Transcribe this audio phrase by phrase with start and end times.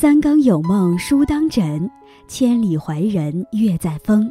[0.00, 1.90] 三更有梦书当枕，
[2.26, 4.30] 千里怀人月在风。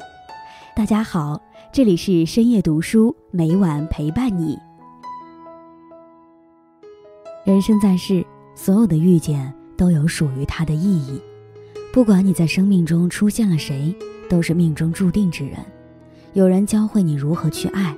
[0.76, 1.40] 大家好，
[1.72, 4.58] 这里是深夜读书，每晚陪伴你。
[7.46, 8.26] 人生在世，
[8.56, 11.22] 所有的遇见都有属于它的意义。
[11.94, 13.96] 不管你在生命中出现了谁，
[14.28, 15.60] 都是命中注定之人。
[16.34, 17.96] 有人教会你如何去爱，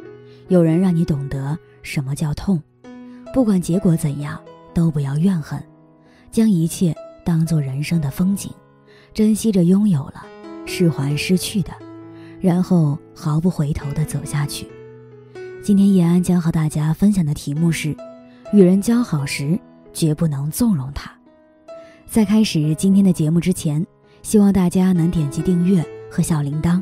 [0.50, 2.62] 有人让你懂得什么叫痛。
[3.34, 4.38] 不管结果怎样，
[4.74, 5.64] 都不要怨恨，
[6.32, 8.52] 将一切当做人生的风景，
[9.14, 10.26] 珍惜着拥有了，
[10.66, 11.72] 释怀失去的，
[12.40, 14.68] 然后毫不回头的走下去。
[15.64, 17.96] 今天叶安将和大家分享的题目是：
[18.52, 19.60] 与人交好时，
[19.94, 21.12] 绝不能纵容他。
[22.08, 23.86] 在开始今天的节目之前，
[24.24, 26.82] 希望大家能点击订阅和小铃铛。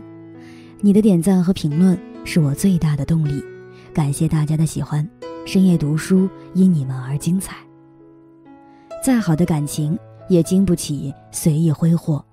[0.80, 3.44] 你的点赞和评论是我最大的动力，
[3.94, 5.08] 感谢大家的喜欢。
[5.46, 7.58] 深夜读书因你们而精彩。
[9.04, 9.98] 再好的感情
[10.30, 12.24] 也经不起随意挥霍。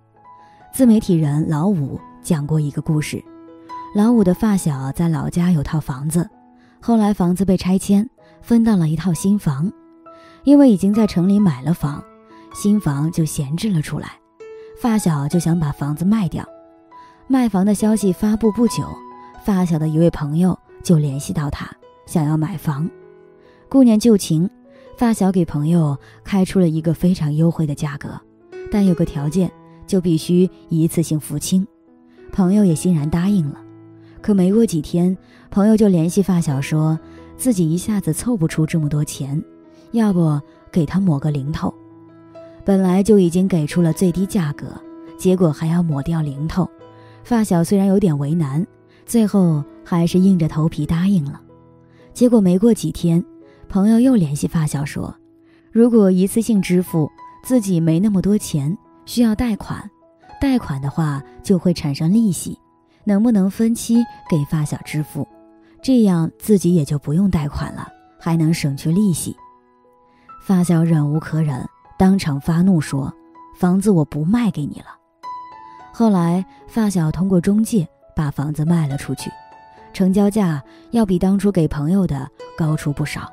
[0.72, 3.25] 自媒体人老五讲过一个故事：
[3.94, 6.28] 老五的发小在老家有套房子，
[6.80, 8.08] 后来房子被拆迁，
[8.42, 9.72] 分到了一套新房，
[10.44, 12.03] 因为已经在城里买了房。
[12.55, 14.12] 新房就闲置了出来，
[14.81, 16.42] 发小就想把房子卖掉。
[17.27, 18.84] 卖房的消息发布不久，
[19.44, 21.70] 发小的一位朋友就联系到他，
[22.06, 22.88] 想要买房。
[23.69, 24.48] 顾念旧情，
[24.97, 28.19] 发小给朋友开出了一个非常优惠的价格，
[28.70, 29.50] 但有个条件，
[29.86, 31.66] 就必须一次性付清。
[32.33, 33.61] 朋友也欣然答应了。
[34.22, 35.16] 可没过几天，
[35.50, 36.98] 朋友就联系发小，说
[37.36, 39.42] 自己一下子凑不出这么多钱，
[39.92, 40.41] 要不
[40.72, 41.72] 给他抹个零头。
[42.64, 44.66] 本来就已经给出了最低价格，
[45.19, 46.69] 结果还要抹掉零头，
[47.22, 48.66] 发小虽然有点为难，
[49.05, 51.41] 最后还是硬着头皮答应了。
[52.14, 53.22] 结果没过几天，
[53.69, 55.14] 朋友又联系发小说，
[55.72, 57.11] 如果一次性支付，
[57.42, 59.91] 自己没那么多钱，需要贷款，
[60.41, 62.59] 贷款的话就会产生利息，
[63.05, 63.97] 能不能分期
[64.31, 65.26] 给发小支付？
[65.82, 67.88] 这样自己也就不用贷款了，
[68.19, 69.37] 还能省去利息。
[70.43, 71.66] 发小忍无可忍。
[71.99, 73.10] 当场发怒说
[73.56, 74.87] ：“房子我不卖给你了。”
[75.94, 79.31] 后来发小通过中介把房子卖了出去，
[79.94, 83.32] 成交价要比当初给朋友的高出不少，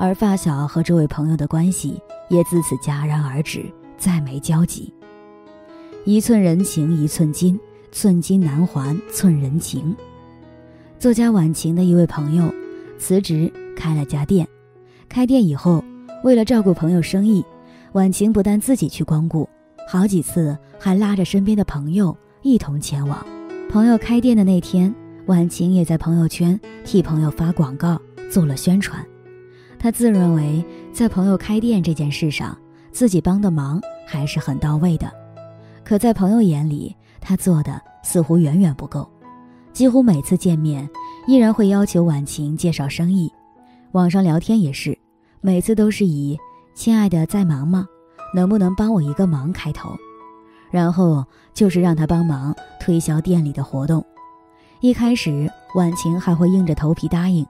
[0.00, 2.00] 而发小和这位朋友的关系
[2.30, 3.66] 也自此戛然而止，
[3.98, 4.90] 再没交集。
[6.06, 7.60] 一寸人情一寸金，
[7.92, 9.94] 寸金难还寸人情。
[10.98, 12.50] 作家晚晴的一位朋友
[12.98, 14.48] 辞职开了家店，
[15.06, 15.84] 开店以后，
[16.24, 17.44] 为了照顾朋友生意。
[17.92, 19.46] 婉晴不但自己去光顾，
[19.86, 23.26] 好几次还拉着身边的朋友一同前往。
[23.68, 24.94] 朋友开店的那天，
[25.26, 28.00] 婉晴也在朋友圈替朋友发广告
[28.30, 29.04] 做了宣传。
[29.82, 32.54] 他自认为在朋友开店这件事上，
[32.92, 35.10] 自己帮的忙还是很到位的。
[35.82, 39.10] 可在朋友眼里，他做的似乎远远不够。
[39.72, 40.86] 几乎每次见面，
[41.26, 43.32] 依然会要求婉晴介绍生意。
[43.92, 44.96] 网上聊天也是，
[45.40, 46.38] 每次都是以。
[46.74, 47.86] 亲爱的，在忙吗？
[48.34, 49.50] 能不能帮我一个忙？
[49.50, 49.96] 开头，
[50.70, 51.24] 然后
[51.54, 54.04] 就是让他帮忙推销店里的活动。
[54.80, 57.46] 一开始，婉晴还会硬着头皮答应，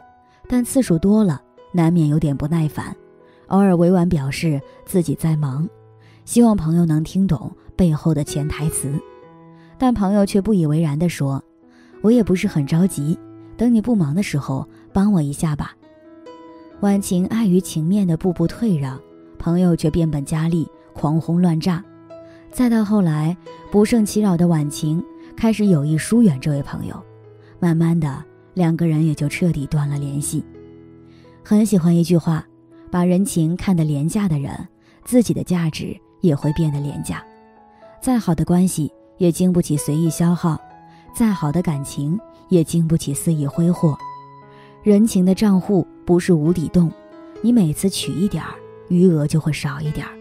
[0.48, 1.42] 但次数多了，
[1.72, 2.94] 难免有点不耐烦，
[3.48, 5.68] 偶尔委婉表示自己在忙，
[6.24, 8.92] 希望朋友能听懂背后的潜台词。
[9.78, 11.42] 但朋友却不以为然地说
[12.02, 13.18] ：“我也不是很着急，
[13.56, 15.74] 等你不忙的时候帮我一下吧。”
[16.80, 19.00] 婉晴碍于情面的步步退让。
[19.38, 21.82] 朋友却变本加厉，狂轰乱炸，
[22.50, 23.34] 再到后来
[23.72, 25.02] 不胜其扰的婉晴
[25.34, 27.02] 开始有意疏远这位朋友，
[27.58, 30.44] 慢慢的两个人也就彻底断了联系。
[31.44, 32.44] 很喜欢一句话：
[32.90, 34.68] 把人情看得廉价的人，
[35.04, 37.24] 自己的价值也会变得廉价。
[38.00, 40.58] 再好的关系也经不起随意消耗，
[41.14, 42.18] 再好的感情
[42.48, 43.96] 也经不起肆意挥霍。
[44.82, 46.90] 人情的账户不是无底洞，
[47.42, 48.54] 你每次取一点儿。
[48.88, 50.12] 余额就会少一点儿，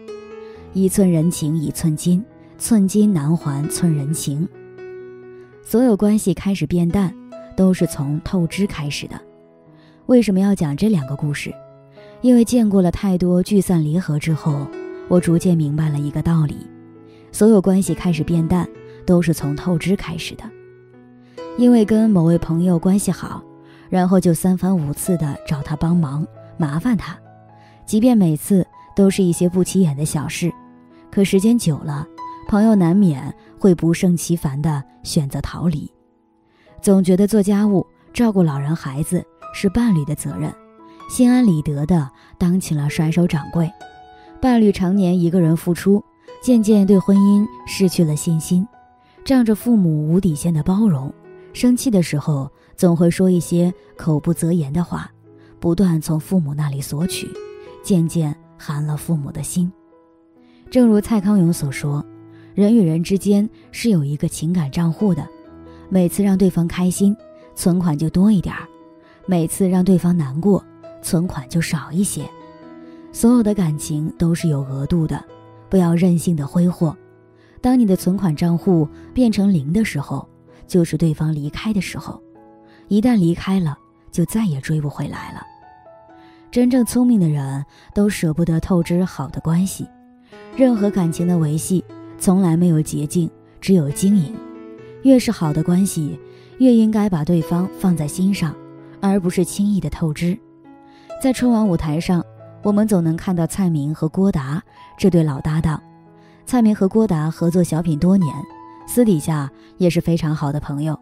[0.74, 2.24] 一寸人情一寸金，
[2.56, 4.48] 寸金难还寸人情。
[5.64, 7.12] 所有关系开始变淡，
[7.56, 9.20] 都是从透支开始的。
[10.10, 11.54] 为什么要讲这两个故事？
[12.20, 14.66] 因为见过了太多聚散离合之后，
[15.06, 16.66] 我逐渐明白了一个道理：
[17.30, 18.68] 所有关系开始变淡，
[19.06, 20.42] 都是从透支开始的。
[21.56, 23.40] 因为跟某位朋友关系好，
[23.88, 26.26] 然后就三番五次的找他帮忙，
[26.58, 27.16] 麻烦他。
[27.86, 28.66] 即便每次
[28.96, 30.52] 都是一些不起眼的小事，
[31.08, 32.04] 可时间久了，
[32.48, 35.88] 朋友难免会不胜其烦的选择逃离。
[36.82, 40.52] 总觉得做家务、照顾老人、孩子是伴侣的责任，
[41.08, 43.70] 心安理得地当起了甩手掌柜。
[44.40, 46.02] 伴侣常年一个人付出，
[46.42, 48.66] 渐渐对婚姻失去了信心，
[49.24, 51.12] 仗着父母无底线的包容，
[51.52, 55.10] 生气的时候总会说一些口不择言的话，
[55.58, 57.28] 不断从父母那里索取，
[57.82, 59.70] 渐渐寒了父母的心。
[60.70, 62.02] 正如蔡康永所说，
[62.54, 65.28] 人与人之间是有一个情感账户的，
[65.90, 67.14] 每次让对方开心，
[67.54, 68.62] 存款就多一点儿；
[69.30, 70.60] 每次让对方难过，
[71.02, 72.28] 存款就少一些。
[73.12, 75.24] 所有的感情都是有额度的。
[75.68, 76.96] 不要任性的挥霍，
[77.60, 80.28] 当你的存款账户变成零的时候，
[80.66, 82.20] 就是对方离开的时候。
[82.88, 83.78] 一旦离开了，
[84.10, 85.42] 就再也追不回来了。
[86.50, 89.86] 真正聪明的人都舍不得透支好的关系。
[90.56, 91.84] 任何感情的维系，
[92.18, 93.30] 从来没有捷径，
[93.60, 94.34] 只有经营。
[95.04, 96.18] 越是好的关系，
[96.58, 98.52] 越应该把对方放在心上，
[99.00, 100.38] 而不是轻易的透支。
[101.22, 102.24] 在春晚舞台上。
[102.62, 104.62] 我们总能看到蔡明和郭达
[104.98, 105.82] 这对老搭档。
[106.44, 108.30] 蔡明和郭达合作小品多年，
[108.86, 110.98] 私底下也是非常好的朋友。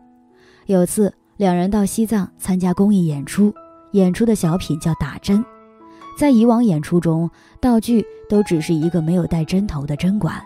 [0.67, 3.53] 有次两人到西藏参加公益演出，
[3.91, 5.45] 演出的小品叫打针。
[6.17, 7.29] 在以往演出中，
[7.61, 10.41] 道具都只是一个没有带针头的针管，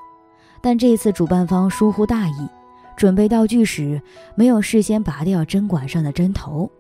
[0.63, 2.49] 但这次主办方疏忽大意，
[2.97, 4.01] 准备道具时
[4.35, 6.71] 没有事先拔掉针管上的针头。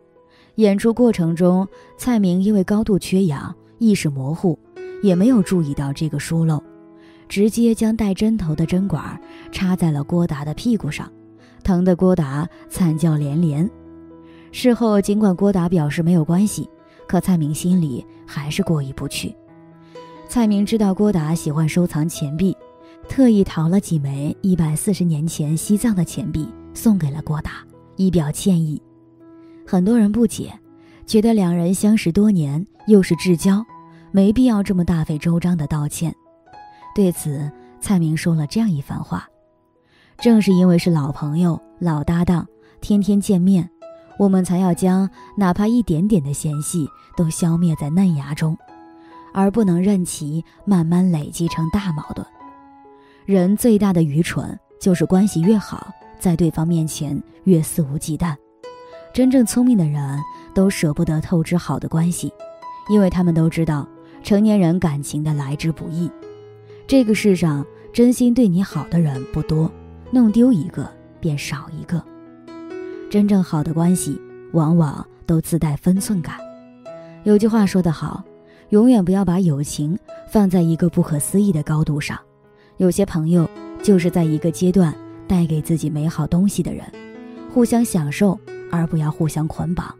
[0.56, 1.66] 演出过程中，
[1.96, 3.54] 蔡明因为高度缺氧。
[3.78, 4.56] 意识模糊，
[5.02, 6.62] 也没有注意到这个疏漏，
[7.28, 9.20] 直接将带针头的针管
[9.50, 11.10] 插在了郭达的屁股上，
[11.64, 13.68] 疼得郭达惨叫连连。
[14.52, 16.70] 事后，尽管郭达表示没有关系，
[17.08, 19.34] 可蔡明心里还是过意不去。
[20.28, 22.56] 蔡明知道郭达喜欢收藏钱币，
[23.08, 27.64] 特意淘了几枚一百四十年前西藏的钱币送给了郭达，
[27.96, 28.80] 以表歉意。
[29.66, 30.52] 很多人不解，
[31.06, 33.64] 觉得两人相识多年，又是至交。
[34.10, 36.14] 没必要这么大费周章的道歉。
[36.94, 37.50] 对此，
[37.80, 39.26] 蔡明说了这样一番话
[40.20, 42.46] ：“正是因为是老朋友、老搭档，
[42.82, 43.70] 天天见面，
[44.18, 46.86] 我们才要将哪怕一点点的嫌隙
[47.16, 48.54] 都消灭在嫩芽中，
[49.32, 52.26] 而不能任其慢慢累积成大矛盾。
[53.24, 58.36] 人最大的愚蠢就是关系越好，在对方面前越肆无忌惮。
[59.12, 60.18] 真正聪明的人
[60.54, 62.32] 都舍不得透支好的关系，
[62.88, 63.88] 因为他们都知道。”
[64.24, 66.08] 成年人感情的来之不易，
[66.86, 69.68] 这个世上真心对你好的人不多，
[70.12, 70.88] 弄丢一个
[71.18, 72.00] 便少一个。
[73.10, 74.16] 真正好的关系，
[74.52, 76.36] 往往都自带分寸感。
[77.24, 78.22] 有句话说得好，
[78.68, 79.98] 永远不要把友情
[80.30, 82.16] 放在一个不可思议的高度上。
[82.76, 83.50] 有些朋友
[83.82, 84.94] 就是在一个阶段
[85.26, 86.86] 带给自己美好东西的人，
[87.52, 88.38] 互相享受，
[88.72, 89.94] 而不要互相捆绑。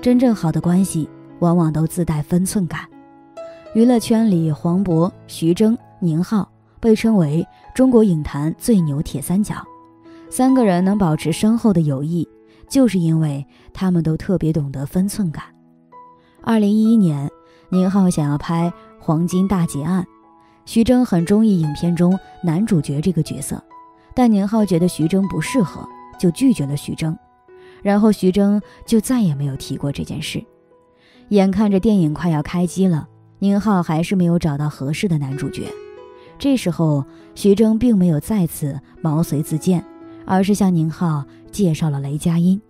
[0.00, 1.08] 真正好的关系，
[1.40, 2.82] 往往都自带分寸感。
[3.74, 6.48] 娱乐圈里，黄渤、徐峥、宁浩
[6.78, 7.44] 被称为
[7.74, 9.56] 中国影坛最牛铁三角。
[10.30, 12.28] 三个人能保持深厚的友谊，
[12.68, 15.44] 就是因为他们都特别懂得分寸感。
[16.42, 17.30] 二零一一年，
[17.70, 18.70] 宁浩想要拍
[19.00, 20.02] 《黄金大劫案》，
[20.64, 23.62] 徐峥很中意影片中男主角这个角色，
[24.14, 25.86] 但宁浩觉得徐峥不适合，
[26.18, 27.16] 就拒绝了徐峥。
[27.86, 30.42] 然后徐峥就再也没有提过这件事。
[31.28, 33.08] 眼看着电影快要开机了。
[33.38, 35.72] 宁浩还是没有找到合适的男主角，
[36.36, 37.04] 这时候
[37.36, 39.84] 徐峥并没有再次毛遂自荐，
[40.24, 42.60] 而是向宁浩介绍了雷佳音。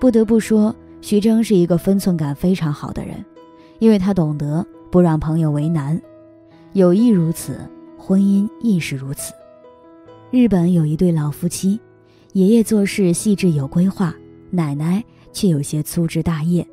[0.00, 3.24] 不得不说，徐峥是一个分寸感非常好的人，
[3.78, 6.00] 因为他懂得不让朋友为难。
[6.72, 7.60] 友谊如此，
[7.96, 9.32] 婚姻亦是如此。
[10.32, 11.78] 日本有一对老夫妻，
[12.32, 14.12] 爷爷做事细致有规划，
[14.54, 16.66] 奶奶却有些粗枝大叶，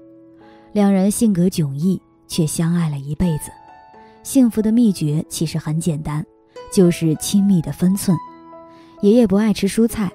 [0.72, 2.02] 两人性格迥异。
[2.32, 3.52] 却相爱了一辈子，
[4.24, 6.26] 幸福的秘诀其实很简单，
[6.72, 8.18] 就是亲密的分寸。
[9.02, 10.10] 爷爷不爱吃蔬菜，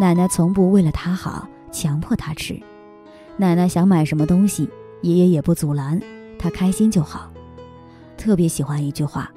[0.00, 2.58] 奶奶从不为了他好强迫他吃。
[3.36, 4.66] 奶奶想买什么东西，
[5.02, 6.00] 爷爷也不阻拦，
[6.38, 7.30] 他开心就好。
[8.16, 9.30] 特别喜欢一句话：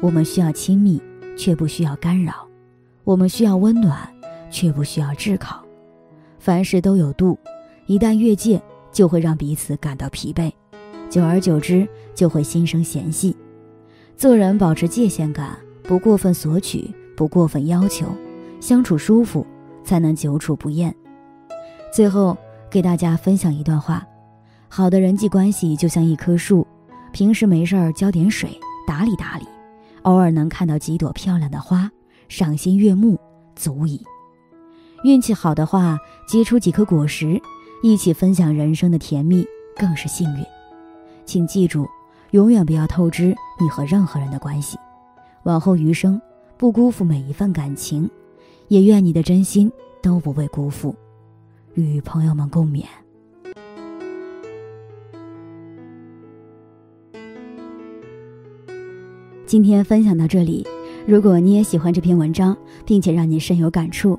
[0.00, 0.98] 我们需要亲密，
[1.36, 2.32] 却不需要干扰；
[3.04, 4.10] 我们需要温暖，
[4.50, 5.62] 却不需要炙烤。
[6.46, 7.36] 凡事都有度，
[7.86, 8.62] 一旦越界，
[8.92, 10.48] 就会让彼此感到疲惫。
[11.10, 13.36] 久而久之，就会心生嫌隙。
[14.16, 18.06] 做人保持界限感，不过分索取，不过分要求，
[18.60, 19.44] 相处舒服，
[19.82, 20.94] 才能久处不厌。
[21.92, 22.38] 最后
[22.70, 24.06] 给大家分享一段话：
[24.68, 26.64] 好的人际关系就像一棵树，
[27.10, 28.50] 平时没事儿浇点水，
[28.86, 29.44] 打理打理，
[30.02, 31.90] 偶尔能看到几朵漂亮的花，
[32.28, 33.18] 赏心悦目，
[33.56, 34.00] 足矣。
[35.06, 35.96] 运气好的话，
[36.26, 37.40] 结出几颗果实，
[37.80, 39.46] 一起分享人生的甜蜜，
[39.76, 40.44] 更是幸运。
[41.24, 41.86] 请记住，
[42.32, 44.76] 永远不要透支你和任何人的关系。
[45.44, 46.20] 往后余生，
[46.56, 48.10] 不辜负每一份感情，
[48.66, 49.70] 也愿你的真心
[50.02, 50.92] 都不被辜负。
[51.74, 52.82] 与朋友们共勉。
[59.46, 60.66] 今天分享到这里，
[61.06, 64.18] 如果你也喜欢这篇文章，并且让你深有感触，